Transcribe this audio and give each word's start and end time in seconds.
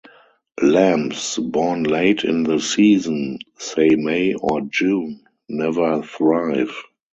Lambs 0.63 1.37
born 1.37 1.83
late 1.83 2.23
in 2.23 2.41
the 2.41 2.59
season, 2.59 3.37
say 3.59 3.89
May 3.89 4.33
or 4.33 4.61
June, 4.61 5.23
never 5.47 6.01
thrive. 6.01 6.73